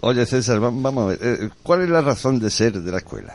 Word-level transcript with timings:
Oye, 0.00 0.26
César, 0.26 0.60
vamos 0.60 0.98
a 0.98 1.06
ver, 1.08 1.18
eh, 1.20 1.48
¿cuál 1.62 1.82
es 1.82 1.88
la 1.88 2.00
razón 2.00 2.38
de 2.38 2.50
ser 2.50 2.72
de 2.72 2.92
la 2.92 2.98
escuela? 2.98 3.34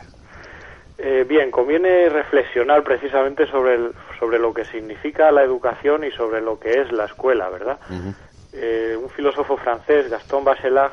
Eh, 0.98 1.24
bien, 1.28 1.50
conviene 1.50 2.08
reflexionar 2.08 2.84
precisamente 2.84 3.46
sobre, 3.48 3.74
el, 3.74 3.92
sobre 4.20 4.38
lo 4.38 4.54
que 4.54 4.64
significa 4.64 5.32
la 5.32 5.42
educación 5.42 6.04
y 6.04 6.12
sobre 6.12 6.40
lo 6.40 6.60
que 6.60 6.80
es 6.80 6.92
la 6.92 7.06
escuela, 7.06 7.48
¿verdad? 7.48 7.78
eh, 8.52 8.96
un 8.96 9.10
filósofo 9.10 9.56
francés, 9.56 10.08
Gaston 10.08 10.44
Bachelard, 10.44 10.92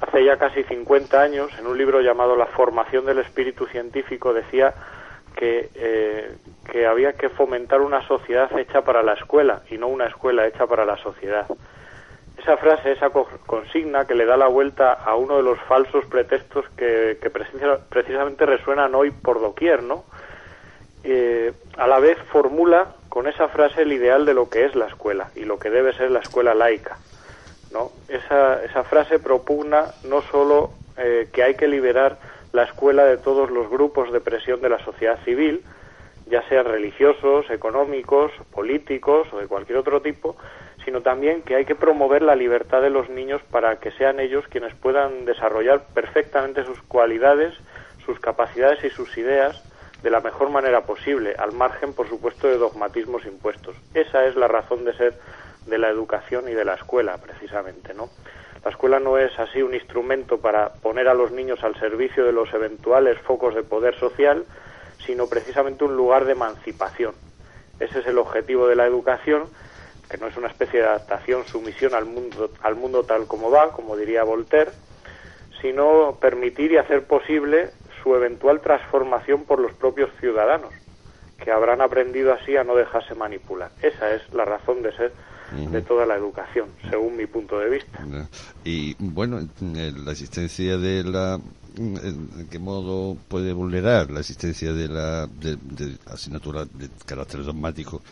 hace 0.00 0.24
ya 0.24 0.36
casi 0.36 0.62
50 0.64 1.20
años, 1.20 1.50
en 1.58 1.66
un 1.66 1.78
libro 1.78 2.02
llamado 2.02 2.36
La 2.36 2.46
formación 2.46 3.06
del 3.06 3.18
espíritu 3.18 3.66
científico, 3.66 4.34
decía 4.34 4.74
que, 5.34 5.70
eh, 5.74 6.36
que 6.70 6.86
había 6.86 7.14
que 7.14 7.30
fomentar 7.30 7.80
una 7.80 8.06
sociedad 8.06 8.50
hecha 8.58 8.82
para 8.82 9.02
la 9.02 9.14
escuela 9.14 9.62
y 9.70 9.78
no 9.78 9.86
una 9.88 10.06
escuela 10.06 10.46
hecha 10.46 10.66
para 10.66 10.84
la 10.84 10.98
sociedad 10.98 11.46
esa 12.38 12.56
frase, 12.58 12.92
esa 12.92 13.10
consigna 13.10 14.06
que 14.06 14.14
le 14.14 14.26
da 14.26 14.36
la 14.36 14.48
vuelta 14.48 14.92
a 14.92 15.16
uno 15.16 15.36
de 15.36 15.42
los 15.42 15.58
falsos 15.60 16.04
pretextos 16.06 16.64
que, 16.76 17.18
precisamente 17.88 18.46
resuenan 18.46 18.94
hoy 18.94 19.10
por 19.10 19.40
doquier, 19.40 19.82
¿no? 19.82 20.04
Eh, 21.02 21.52
a 21.76 21.86
la 21.86 21.98
vez 21.98 22.18
formula 22.32 22.94
con 23.08 23.28
esa 23.28 23.48
frase 23.48 23.82
el 23.82 23.92
ideal 23.92 24.26
de 24.26 24.34
lo 24.34 24.50
que 24.50 24.64
es 24.64 24.74
la 24.74 24.86
escuela 24.86 25.30
y 25.34 25.44
lo 25.44 25.58
que 25.58 25.70
debe 25.70 25.94
ser 25.94 26.10
la 26.10 26.18
escuela 26.18 26.54
laica, 26.54 26.98
¿no? 27.72 27.90
Esa, 28.08 28.62
esa 28.64 28.82
frase 28.84 29.18
propugna 29.18 29.86
no 30.04 30.22
solo 30.22 30.70
eh, 30.98 31.28
que 31.32 31.42
hay 31.42 31.54
que 31.54 31.68
liberar 31.68 32.18
la 32.52 32.64
escuela 32.64 33.04
de 33.04 33.18
todos 33.18 33.50
los 33.50 33.68
grupos 33.70 34.12
de 34.12 34.20
presión 34.20 34.60
de 34.60 34.68
la 34.68 34.78
sociedad 34.84 35.18
civil, 35.24 35.62
ya 36.26 36.46
sean 36.48 36.64
religiosos, 36.64 37.50
económicos, 37.50 38.32
políticos 38.52 39.28
o 39.32 39.38
de 39.38 39.46
cualquier 39.46 39.78
otro 39.78 40.00
tipo, 40.02 40.36
sino 40.86 41.02
también 41.02 41.42
que 41.42 41.56
hay 41.56 41.64
que 41.64 41.74
promover 41.74 42.22
la 42.22 42.36
libertad 42.36 42.80
de 42.80 42.90
los 42.90 43.10
niños 43.10 43.42
para 43.50 43.80
que 43.80 43.90
sean 43.90 44.20
ellos 44.20 44.44
quienes 44.48 44.72
puedan 44.76 45.24
desarrollar 45.24 45.82
perfectamente 45.92 46.64
sus 46.64 46.80
cualidades, 46.82 47.54
sus 48.06 48.20
capacidades 48.20 48.84
y 48.84 48.90
sus 48.90 49.18
ideas 49.18 49.60
de 50.04 50.10
la 50.10 50.20
mejor 50.20 50.48
manera 50.48 50.82
posible, 50.82 51.34
al 51.36 51.50
margen, 51.50 51.92
por 51.92 52.08
supuesto, 52.08 52.46
de 52.46 52.56
dogmatismos 52.56 53.26
impuestos. 53.26 53.74
Esa 53.94 54.26
es 54.26 54.36
la 54.36 54.46
razón 54.46 54.84
de 54.84 54.96
ser 54.96 55.14
de 55.66 55.76
la 55.76 55.88
educación 55.88 56.48
y 56.48 56.54
de 56.54 56.64
la 56.64 56.74
escuela, 56.74 57.18
precisamente, 57.18 57.92
¿no? 57.92 58.08
La 58.64 58.70
escuela 58.70 59.00
no 59.00 59.18
es 59.18 59.36
así 59.40 59.62
un 59.62 59.74
instrumento 59.74 60.38
para 60.38 60.68
poner 60.74 61.08
a 61.08 61.14
los 61.14 61.32
niños 61.32 61.64
al 61.64 61.74
servicio 61.80 62.24
de 62.24 62.32
los 62.32 62.54
eventuales 62.54 63.18
focos 63.22 63.56
de 63.56 63.64
poder 63.64 63.98
social, 63.98 64.44
sino 65.04 65.26
precisamente 65.28 65.82
un 65.82 65.96
lugar 65.96 66.26
de 66.26 66.32
emancipación. 66.32 67.14
Ese 67.80 67.98
es 67.98 68.06
el 68.06 68.18
objetivo 68.18 68.68
de 68.68 68.76
la 68.76 68.86
educación 68.86 69.48
que 70.10 70.18
no 70.18 70.26
es 70.26 70.36
una 70.36 70.48
especie 70.48 70.80
de 70.80 70.86
adaptación, 70.86 71.44
sumisión 71.46 71.94
al 71.94 72.06
mundo, 72.06 72.50
al 72.62 72.76
mundo 72.76 73.04
tal 73.04 73.26
como 73.26 73.50
va, 73.50 73.72
como 73.72 73.96
diría 73.96 74.24
Voltaire, 74.24 74.70
sino 75.60 76.16
permitir 76.20 76.72
y 76.72 76.76
hacer 76.76 77.04
posible 77.04 77.70
su 78.02 78.14
eventual 78.14 78.60
transformación 78.60 79.44
por 79.44 79.58
los 79.58 79.72
propios 79.72 80.10
ciudadanos, 80.20 80.72
que 81.42 81.50
habrán 81.50 81.80
aprendido 81.80 82.32
así 82.32 82.56
a 82.56 82.64
no 82.64 82.76
dejarse 82.76 83.14
manipular. 83.14 83.70
Esa 83.82 84.14
es 84.14 84.22
la 84.32 84.44
razón 84.44 84.82
de 84.82 84.92
ser 84.92 85.12
de 85.52 85.80
toda 85.82 86.06
la 86.06 86.16
educación, 86.16 86.68
según 86.90 87.16
mi 87.16 87.26
punto 87.26 87.58
de 87.58 87.70
vista. 87.70 87.98
Y 88.64 88.96
bueno, 88.98 89.40
la 89.60 90.10
existencia 90.10 90.76
de 90.76 91.04
la 91.04 91.38
en 91.76 92.48
qué 92.50 92.58
modo 92.58 93.16
puede 93.28 93.52
vulnerar 93.52 94.10
la 94.10 94.20
existencia 94.20 94.72
de 94.72 94.88
la 94.88 95.26
de, 95.26 95.58
asignatura 96.06 96.64
de 96.64 96.88
carácter 97.04 97.44
dogmático, 97.44 98.02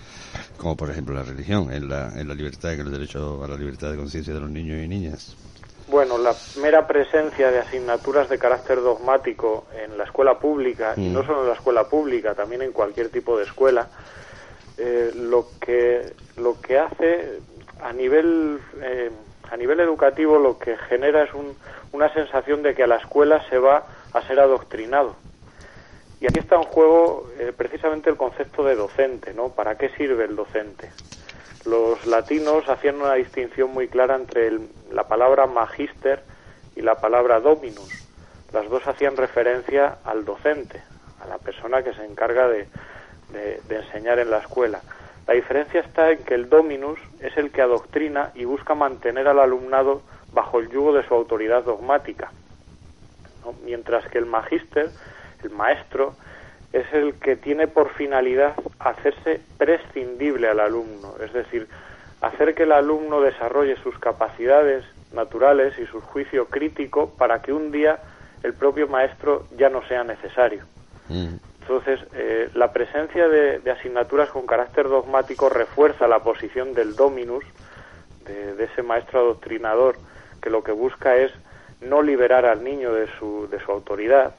como 0.56 0.76
por 0.76 0.90
ejemplo 0.90 1.14
la 1.14 1.22
religión, 1.22 1.72
en 1.72 1.88
la, 1.88 2.12
en 2.18 2.28
la 2.28 2.34
libertad, 2.34 2.72
en 2.72 2.80
el 2.80 2.90
derecho 2.90 3.42
a 3.42 3.48
la 3.48 3.56
libertad 3.56 3.90
de 3.90 3.96
conciencia 3.96 4.34
de 4.34 4.40
los 4.40 4.50
niños 4.50 4.82
y 4.82 4.88
niñas. 4.88 5.36
Bueno, 5.88 6.16
la 6.16 6.34
mera 6.62 6.86
presencia 6.86 7.50
de 7.50 7.58
asignaturas 7.58 8.28
de 8.30 8.38
carácter 8.38 8.80
dogmático 8.80 9.66
en 9.74 9.98
la 9.98 10.04
escuela 10.04 10.38
pública, 10.38 10.94
y 10.96 11.08
no 11.08 11.22
mm. 11.22 11.26
solo 11.26 11.42
en 11.42 11.48
la 11.48 11.54
escuela 11.54 11.84
pública, 11.84 12.34
también 12.34 12.62
en 12.62 12.72
cualquier 12.72 13.10
tipo 13.10 13.36
de 13.36 13.44
escuela, 13.44 13.88
eh, 14.78 15.12
lo, 15.14 15.48
que, 15.60 16.14
lo 16.36 16.60
que 16.60 16.78
hace 16.78 17.38
a 17.82 17.92
nivel, 17.92 18.58
eh, 18.82 19.10
a 19.54 19.56
nivel 19.56 19.78
educativo 19.78 20.36
lo 20.40 20.58
que 20.58 20.76
genera 20.76 21.22
es 21.22 21.32
un, 21.32 21.56
una 21.92 22.12
sensación 22.12 22.64
de 22.64 22.74
que 22.74 22.82
a 22.82 22.88
la 22.88 22.96
escuela 22.96 23.40
se 23.48 23.56
va 23.56 23.86
a 24.12 24.20
ser 24.22 24.40
adoctrinado. 24.40 25.14
Y 26.20 26.26
aquí 26.26 26.40
está 26.40 26.56
en 26.56 26.64
juego 26.64 27.30
eh, 27.38 27.52
precisamente 27.56 28.10
el 28.10 28.16
concepto 28.16 28.64
de 28.64 28.74
docente, 28.74 29.32
¿no? 29.32 29.50
¿Para 29.50 29.78
qué 29.78 29.90
sirve 29.90 30.24
el 30.24 30.34
docente? 30.34 30.90
Los 31.66 32.04
latinos 32.04 32.68
hacían 32.68 32.96
una 32.96 33.14
distinción 33.14 33.70
muy 33.70 33.86
clara 33.86 34.16
entre 34.16 34.58
la 34.90 35.06
palabra 35.06 35.46
magister 35.46 36.24
y 36.74 36.82
la 36.82 36.96
palabra 36.96 37.38
dominus. 37.38 38.08
Las 38.52 38.68
dos 38.68 38.84
hacían 38.88 39.16
referencia 39.16 39.98
al 40.04 40.24
docente, 40.24 40.82
a 41.22 41.28
la 41.28 41.38
persona 41.38 41.84
que 41.84 41.94
se 41.94 42.04
encarga 42.04 42.48
de, 42.48 42.66
de 43.30 43.76
enseñar 43.76 44.18
en 44.18 44.32
la 44.32 44.38
escuela. 44.38 44.80
La 45.26 45.34
diferencia 45.34 45.80
está 45.80 46.10
en 46.10 46.22
que 46.24 46.34
el 46.34 46.48
dominus 46.48 46.98
es 47.20 47.36
el 47.36 47.50
que 47.50 47.62
adoctrina 47.62 48.30
y 48.34 48.44
busca 48.44 48.74
mantener 48.74 49.26
al 49.28 49.38
alumnado 49.38 50.02
bajo 50.32 50.58
el 50.58 50.68
yugo 50.68 50.92
de 50.92 51.06
su 51.06 51.14
autoridad 51.14 51.64
dogmática, 51.64 52.30
mientras 53.64 54.06
que 54.08 54.18
el 54.18 54.26
magíster, 54.26 54.90
el 55.42 55.50
maestro, 55.50 56.14
es 56.72 56.92
el 56.92 57.14
que 57.14 57.36
tiene 57.36 57.68
por 57.68 57.90
finalidad 57.90 58.54
hacerse 58.80 59.40
prescindible 59.56 60.48
al 60.48 60.60
alumno, 60.60 61.14
es 61.24 61.32
decir, 61.32 61.68
hacer 62.20 62.54
que 62.54 62.64
el 62.64 62.72
alumno 62.72 63.20
desarrolle 63.20 63.76
sus 63.76 63.98
capacidades 63.98 64.84
naturales 65.12 65.78
y 65.78 65.86
su 65.86 66.00
juicio 66.00 66.46
crítico 66.46 67.10
para 67.16 67.40
que 67.40 67.52
un 67.52 67.70
día 67.70 68.00
el 68.42 68.54
propio 68.54 68.88
maestro 68.88 69.46
ya 69.56 69.68
no 69.68 69.86
sea 69.86 70.04
necesario. 70.04 70.64
Mm. 71.08 71.36
Entonces, 71.66 72.00
eh, 72.14 72.50
la 72.54 72.72
presencia 72.72 73.26
de, 73.28 73.70
asignaturas 73.70 74.28
con 74.28 74.46
carácter 74.46 74.88
dogmático 74.88 75.48
refuerza 75.48 76.06
la 76.06 76.20
posición 76.20 76.74
del 76.74 76.94
dominus, 76.94 77.44
de 78.24 78.64
ese 78.64 78.82
maestro 78.82 79.20
adoctrinador, 79.20 79.96
que 80.40 80.48
lo 80.48 80.62
que 80.62 80.72
busca 80.72 81.16
es 81.16 81.30
no 81.80 82.02
liberar 82.02 82.46
al 82.46 82.64
niño 82.64 82.92
de 82.92 83.06
su, 83.18 83.48
de 83.50 83.60
su 83.60 83.70
autoridad 83.70 84.34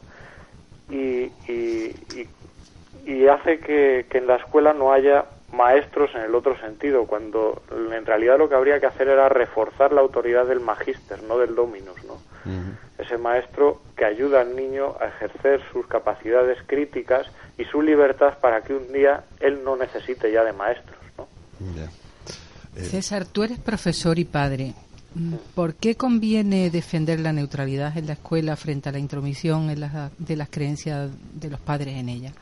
y, 0.90 1.31
y, 1.47 3.28
hace 3.28 3.59
que, 3.59 4.06
en 4.12 4.28
la 4.28 4.36
escuela 4.36 4.74
no 4.74 4.94
haya 4.94 5.25
maestros 5.52 6.12
en 6.16 6.22
el 6.22 6.36
otro 6.36 6.57
sentido, 6.59 7.06
cuando 7.06 7.62
en 7.72 8.06
realidad 8.06 8.38
lo 8.38 8.50
que 8.50 8.56
habría 8.56 8.80
que 8.80 8.86
hacer 8.86 9.07
era 9.07 9.30
reforzar 9.30 9.92
la 9.92 10.02
autoridad 10.02 10.46
del 10.46 10.59
magíster, 10.59 11.24
no 11.24 11.38
del 11.38 11.56
dominus, 11.56 12.03
¿no? 12.06 12.18
Ese 13.05 13.17
maestro 13.17 13.81
que 13.95 14.05
ayuda 14.05 14.41
al 14.41 14.55
niño 14.55 14.95
a 14.99 15.07
ejercer 15.07 15.61
sus 15.71 15.85
capacidades 15.88 16.57
críticas 16.66 17.27
y 17.57 17.66
su 17.66 17.81
libertad 17.81 18.39
para 18.39 18.61
que 18.61 18.73
un 18.73 18.91
día 18.91 19.23
él 19.39 19.63
no 19.63 19.75
necesite 19.75 20.31
ya 20.31 20.43
de 20.43 20.53
maestros, 20.53 20.97
¿no? 21.17 21.27
César, 22.75 23.25
tú 23.25 23.44
eres 23.44 23.59
profesor 23.59 24.17
y 24.19 24.25
padre. 24.25 24.73
¿Por 25.53 25.75
qué 25.75 25.95
conviene 25.95 26.69
defender 26.69 27.21
la 27.21 27.31
neutralidad 27.31 27.97
en 27.97 28.07
la 28.07 28.13
escuela 28.13 28.56
frente 28.57 28.89
a 28.89 28.91
la 28.91 29.00
intromisión 29.00 29.68
de 29.68 30.35
las 30.35 30.50
creencias 30.50 31.09
de 31.33 31.50
los 31.50 31.59
padres 31.59 31.95
en 31.95 32.09
ella? 32.09 32.33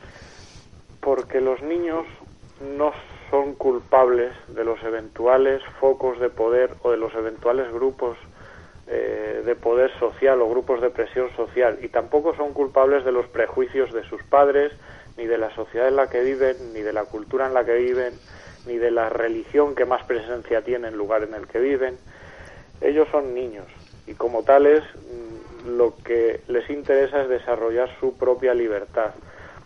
Porque 1.00 1.40
los 1.40 1.62
niños 1.62 2.04
no 2.76 2.92
son 3.30 3.54
culpables 3.54 4.32
de 4.48 4.64
los 4.64 4.82
eventuales 4.82 5.62
focos 5.78 6.18
de 6.18 6.30
poder 6.30 6.74
o 6.82 6.90
de 6.90 6.96
los 6.96 7.14
eventuales 7.14 7.72
grupos 7.72 8.16
eh, 8.86 9.42
de 9.44 9.54
poder 9.56 9.90
social 9.98 10.40
o 10.42 10.48
grupos 10.48 10.80
de 10.80 10.90
presión 10.90 11.34
social 11.36 11.78
y 11.82 11.88
tampoco 11.88 12.34
son 12.36 12.52
culpables 12.52 13.04
de 13.04 13.12
los 13.12 13.26
prejuicios 13.26 13.92
de 13.92 14.04
sus 14.04 14.22
padres, 14.24 14.72
ni 15.16 15.26
de 15.26 15.38
la 15.38 15.54
sociedad 15.54 15.88
en 15.88 15.96
la 15.96 16.08
que 16.08 16.22
viven, 16.22 16.56
ni 16.72 16.80
de 16.80 16.92
la 16.92 17.04
cultura 17.04 17.46
en 17.46 17.54
la 17.54 17.64
que 17.64 17.74
viven, 17.74 18.14
ni 18.66 18.76
de 18.76 18.90
la 18.90 19.08
religión 19.08 19.74
que 19.74 19.84
más 19.84 20.04
presencia 20.04 20.62
tiene 20.62 20.88
en 20.88 20.94
el 20.94 20.98
lugar 20.98 21.22
en 21.22 21.34
el 21.34 21.46
que 21.46 21.60
viven 21.60 21.96
ellos 22.80 23.08
son 23.10 23.34
niños 23.34 23.66
y 24.06 24.14
como 24.14 24.42
tales 24.42 24.82
mm, 24.84 25.76
lo 25.76 25.94
que 26.04 26.40
les 26.48 26.68
interesa 26.70 27.22
es 27.22 27.28
desarrollar 27.28 27.88
su 27.98 28.16
propia 28.16 28.54
libertad. 28.54 29.12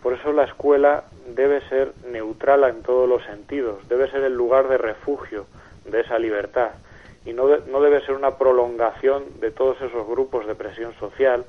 Por 0.01 0.13
eso 0.13 0.31
la 0.31 0.45
escuela 0.45 1.03
debe 1.35 1.61
ser 1.67 1.91
neutral 2.09 2.63
en 2.63 2.81
todos 2.81 3.09
los 3.09 3.23
sentidos, 3.25 3.87
debe 3.89 4.09
ser 4.09 4.23
el 4.23 4.33
lugar 4.33 4.69
de 4.69 4.77
refugio 4.77 5.45
de 5.85 6.01
esa 6.01 6.17
libertad 6.17 6.71
y 7.25 7.33
no, 7.33 7.47
no 7.57 7.81
debe 7.81 8.05
ser 8.05 8.15
una 8.15 8.37
prolongación 8.37 9.39
de 9.39 9.51
todos 9.51 9.81
esos 9.81 10.07
grupos 10.07 10.47
de 10.47 10.55
presión 10.55 10.93
social, 10.99 11.45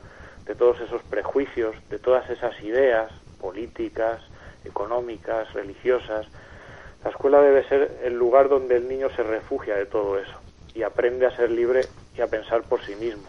de 0.46 0.54
todos 0.54 0.80
esos 0.80 1.02
prejuicios, 1.04 1.76
de 1.90 1.98
todas 1.98 2.28
esas 2.30 2.60
ideas 2.62 3.12
políticas, 3.40 4.20
económicas, 4.64 5.52
religiosas. 5.54 6.26
La 7.04 7.10
escuela 7.10 7.40
debe 7.40 7.66
ser 7.68 7.98
el 8.04 8.14
lugar 8.14 8.48
donde 8.48 8.76
el 8.76 8.88
niño 8.88 9.08
se 9.16 9.22
refugia 9.22 9.76
de 9.76 9.86
todo 9.86 10.18
eso 10.18 10.36
y 10.74 10.82
aprende 10.82 11.26
a 11.26 11.36
ser 11.36 11.50
libre 11.50 11.86
y 12.16 12.20
a 12.20 12.26
pensar 12.26 12.62
por 12.62 12.82
sí 12.84 12.94
mismo. 12.96 13.24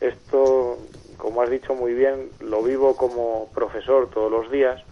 Esto, 0.00 0.78
como 1.16 1.42
has 1.42 1.50
dicho 1.50 1.74
muy 1.74 1.94
bien, 1.94 2.30
lo 2.40 2.62
vivo 2.62 2.96
como 2.96 3.50
profesor 3.54 4.08
todos 4.10 4.30
los 4.30 4.50
días 4.50 4.82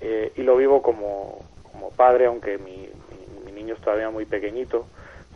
eh, 0.00 0.32
y 0.36 0.42
lo 0.42 0.56
vivo 0.56 0.82
como, 0.82 1.44
como 1.72 1.90
padre, 1.90 2.26
aunque 2.26 2.58
mi, 2.58 2.88
mi, 3.44 3.52
niño 3.52 3.74
es 3.74 3.80
todavía 3.80 4.10
muy 4.10 4.24
pequeñito, 4.24 4.86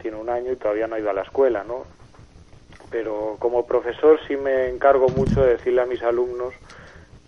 tiene 0.02 0.18
un 0.18 0.28
año 0.28 0.52
y 0.52 0.56
todavía 0.56 0.88
no 0.88 0.96
ha 0.96 0.98
ido 0.98 1.10
a 1.10 1.14
la 1.14 1.22
escuela, 1.22 1.64
¿no? 1.64 1.84
Pero 2.90 3.36
como 3.38 3.66
profesor 3.66 4.18
sí 4.26 4.36
me 4.36 4.68
encargo 4.68 5.08
mucho 5.08 5.42
de 5.42 5.52
decirle 5.52 5.80
a 5.80 5.86
mis 5.86 6.02
alumnos 6.02 6.52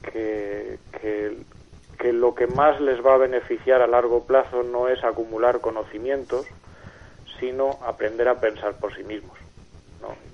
que, 0.02 0.78
que, 1.00 2.12
lo 2.12 2.34
que 2.34 2.46
más 2.46 2.80
les 2.82 3.04
va 3.04 3.14
a 3.14 3.18
beneficiar 3.18 3.80
a 3.80 3.86
largo 3.86 4.24
plazo 4.24 4.62
no 4.62 4.88
es 4.88 5.02
acumular 5.02 5.62
conocimientos, 5.62 6.46
sino 7.40 7.78
aprender 7.86 8.28
a 8.28 8.40
pensar 8.40 8.74
por 8.74 8.94
sí 8.94 9.02
mismos. 9.04 9.38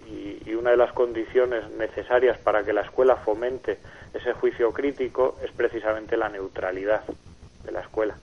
Y, 0.08 0.54
una 0.54 0.72
de 0.72 0.76
las 0.76 0.92
condiciones 0.92 1.70
necesarias 1.78 2.36
para 2.36 2.64
que 2.64 2.72
la 2.72 2.82
escuela 2.82 3.16
fomente 3.16 3.78
ese 4.12 4.34
juicio 4.34 4.72
crítico 4.72 5.36
es 5.42 5.50
precisamente 5.52 6.16
la 6.18 6.28
neutralidad 6.28 7.02
de 7.64 7.72
la 7.72 7.80
escuela. 7.80 8.16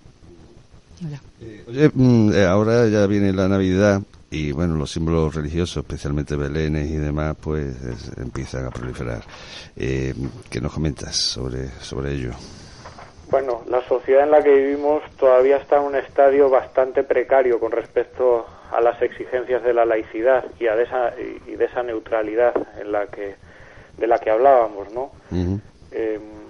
Eh, 1.41 1.63
oye, 1.67 1.91
mm, 1.93 2.31
eh, 2.33 2.45
ahora 2.45 2.87
ya 2.87 3.05
viene 3.05 3.31
la 3.33 3.47
Navidad 3.47 4.01
y 4.31 4.51
bueno, 4.51 4.75
los 4.75 4.91
símbolos 4.91 5.35
religiosos, 5.35 5.77
especialmente 5.77 6.35
belenes 6.35 6.89
y 6.89 6.97
demás, 6.97 7.35
pues 7.41 7.75
empiezan 8.17 8.65
a 8.65 8.71
proliferar. 8.71 9.21
Eh, 9.75 10.13
¿Qué 10.49 10.59
nos 10.59 10.73
comentas 10.73 11.15
sobre, 11.15 11.69
sobre 11.79 12.13
ello? 12.13 12.31
Bueno, 13.29 13.61
la 13.69 13.81
sociedad 13.87 14.23
en 14.23 14.31
la 14.31 14.41
que 14.41 14.53
vivimos 14.53 15.03
todavía 15.17 15.57
está 15.57 15.77
en 15.77 15.83
un 15.83 15.95
estadio 15.95 16.49
bastante 16.49 17.03
precario 17.03 17.59
con 17.59 17.71
respecto 17.71 18.45
a 18.71 18.81
las 18.81 19.01
exigencias 19.01 19.63
de 19.63 19.73
la 19.73 19.85
laicidad 19.85 20.45
y, 20.59 20.67
a 20.67 20.75
de, 20.75 20.83
esa, 20.83 21.13
y 21.45 21.55
de 21.55 21.65
esa 21.65 21.83
neutralidad 21.83 22.53
en 22.79 22.91
la 22.91 23.07
que, 23.07 23.35
de 23.97 24.07
la 24.07 24.19
que 24.19 24.29
hablábamos, 24.29 24.91
¿no? 24.93 25.11
Em, 25.91 26.46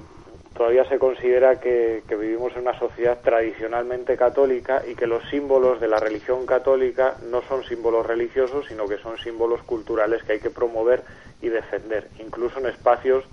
todavía 0.57 0.86
se 0.86 0.98
considera 0.98 1.59
que, 1.59 2.04
vivimos 2.09 2.51
en 2.56 2.63
una 2.63 2.77
sociedad 2.80 3.19
tradicionalmente 3.21 4.18
católica 4.18 4.81
y 4.88 4.95
que 4.95 5.06
los 5.06 5.24
símbolos 5.30 5.80
de 5.80 5.88
la 5.88 6.00
religión 6.00 6.48
católica 6.48 7.15
no 7.30 7.44
son 7.44 7.63
símbolos 7.63 8.06
religiosos, 8.06 8.65
sino 8.68 8.88
que 8.88 8.98
son 8.98 9.18
símbolos 9.19 9.62
culturales 9.62 10.24
que 10.24 10.33
hay 10.33 10.39
que 10.39 10.50
promover 10.50 11.04
y 11.42 11.50
defender, 11.50 12.07
incluso 12.19 12.59
en 12.59 12.65
espacios 12.65 13.24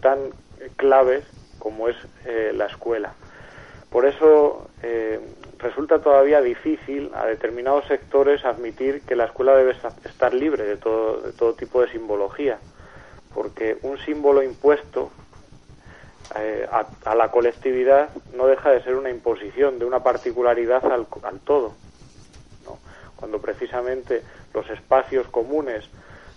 tan 0.00 0.18
claves 0.76 1.24
como 1.60 1.88
es 1.88 1.96
eh, 2.26 2.52
la 2.52 2.66
escuela. 2.66 3.14
Por 3.88 4.04
eso 4.04 4.68
eh, 4.82 5.20
resulta 5.58 6.00
todavía 6.00 6.40
difícil 6.40 7.12
a 7.14 7.26
determinados 7.26 7.86
sectores 7.86 8.44
admitir 8.44 9.02
que 9.02 9.14
la 9.14 9.26
escuela 9.26 9.54
debe 9.54 9.76
estar 10.04 10.34
libre 10.34 10.64
de 10.64 10.76
todo, 10.76 11.20
de 11.20 11.32
todo 11.32 11.54
tipo 11.54 11.80
de 11.80 11.92
simbología, 11.92 12.58
porque 13.32 13.78
un 13.82 13.96
símbolo 13.98 14.42
impuesto 14.42 15.12
eh, 16.36 16.66
a, 16.70 17.14
la 17.14 17.30
colectividad 17.30 18.08
no 18.34 18.46
deja 18.46 18.70
de 18.70 18.82
ser 18.82 18.96
una 18.96 19.10
imposición 19.10 19.78
de 19.78 19.84
una 19.84 20.02
particularidad 20.02 20.84
al, 20.90 21.06
todo. 21.44 21.74
Cuando 23.16 23.40
precisamente 23.40 24.22
los 24.52 24.68
espacios 24.68 25.26
comunes 25.28 25.84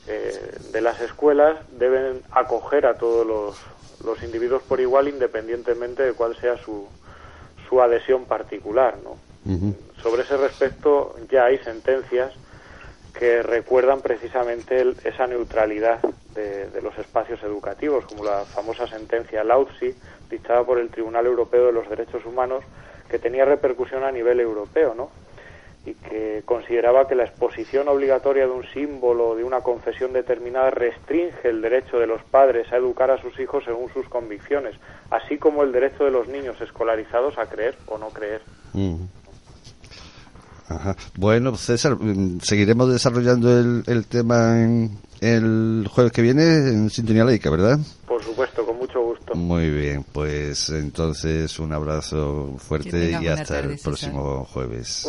eh, 0.08 0.58
de 0.72 0.82
las 0.82 1.02
escuelas 1.02 1.58
deben 1.78 2.22
acoger 2.32 2.86
a 2.86 2.98
todos 2.98 3.28
los, 3.28 3.58
los 4.06 4.24
individuos 4.24 4.62
por 4.64 4.80
igual 4.80 5.08
independientemente 5.08 6.04
de 6.04 6.14
cuál 6.14 6.36
sea 6.38 6.58
su, 6.58 6.88
su 7.68 7.82
adhesión 7.82 8.26
particular, 8.26 8.96
¿no? 9.04 9.18
Sobre 10.02 10.24
ese 10.24 10.36
respecto 10.36 11.16
ya 11.32 11.46
hay 11.46 11.58
sentencias 11.60 12.34
que 13.18 13.42
recuerdan 13.42 14.02
precisamente 14.02 14.94
esa 15.06 15.26
neutralidad 15.26 16.00
de, 16.38 16.82
los 16.82 16.98
espacios 16.98 17.42
educativos, 17.44 18.06
como 18.06 18.24
la 18.24 18.46
famosa 18.46 18.88
sentencia 18.88 19.44
Lautsi, 19.44 19.94
dictada 20.30 20.64
por 20.64 20.80
el 20.80 20.90
Tribunal 20.90 21.26
Europeo 21.26 21.66
de 21.66 21.72
los 21.74 21.90
Derechos 21.90 22.26
Humanos, 22.26 22.64
que 23.10 23.20
tenía 23.20 23.46
repercusión 23.46 24.04
a 24.04 24.12
nivel 24.12 24.40
europeo, 24.40 24.94
¿no? 24.96 25.10
y 25.86 25.94
que 25.94 26.42
consideraba 26.44 27.08
que 27.08 27.16
la 27.16 27.24
exposición 27.24 27.88
obligatoria 27.88 28.46
de 28.46 28.52
un 28.52 28.66
símbolo 28.74 29.36
de 29.36 29.46
una 29.46 29.62
confesión 29.62 30.12
determinada 30.12 30.70
restringe 30.70 31.48
el 31.48 31.62
derecho 31.62 31.98
de 31.98 32.08
los 32.08 32.22
padres 32.24 32.72
a 32.74 32.76
educar 32.76 33.10
a 33.10 33.22
sus 33.22 33.40
hijos 33.40 33.64
según 33.64 33.90
sus 33.94 34.10
convicciones, 34.10 34.76
así 35.10 35.38
como 35.38 35.64
el 35.64 35.72
derecho 35.72 36.04
de 36.04 36.12
los 36.12 36.28
niños 36.28 36.60
escolarizados 36.60 37.38
a 37.38 37.46
creer 37.46 37.76
o 37.88 37.98
no 37.98 38.10
creer. 38.10 38.42
Bueno, 41.16 41.56
César, 41.56 41.98
mm, 42.00 42.40
seguiremos 42.42 42.92
desarrollando 42.92 43.58
el, 43.58 43.84
el 43.88 44.06
tema 44.06 44.62
en 44.62 44.98
el 45.22 45.88
jueves 45.90 46.12
que 46.12 46.22
viene 46.22 46.44
en 46.44 46.90
Sintonía 46.90 47.24
Laica, 47.24 47.50
¿verdad? 47.50 47.80
Por 48.08 48.24
supuesto, 48.24 48.66
con 48.66 48.78
mucho 48.78 49.02
gusto. 49.02 49.36
Muy 49.36 49.70
bien, 49.70 50.06
pues 50.12 50.70
entonces 50.70 51.58
un 51.60 51.74
abrazo 51.74 52.56
fuerte 52.58 53.18
y 53.22 53.28
hasta 53.28 53.60
el 53.60 53.78
próximo 53.80 54.46
jueves. 54.46 55.06